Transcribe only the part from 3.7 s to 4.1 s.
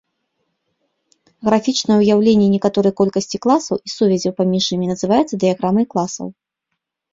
і